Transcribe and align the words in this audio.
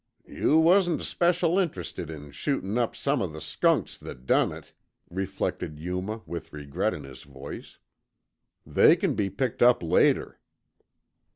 "You 0.25 0.57
wasn't 0.57 0.99
especial 0.99 1.59
interested 1.59 2.09
in 2.09 2.31
shootin' 2.31 2.75
up 2.75 2.95
some 2.95 3.21
of 3.21 3.33
the 3.33 3.39
skunks 3.39 3.99
that 3.99 4.25
done 4.25 4.51
it," 4.51 4.73
reflected 5.11 5.77
Yuma 5.77 6.23
with 6.25 6.51
regret 6.51 6.95
in 6.95 7.03
his 7.03 7.21
voice. 7.21 7.77
"They 8.65 8.95
can 8.95 9.13
be 9.13 9.29
picked 9.29 9.61
up 9.61 9.83
later." 9.83 10.39